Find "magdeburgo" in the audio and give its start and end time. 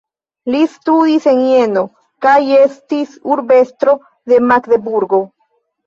4.51-5.27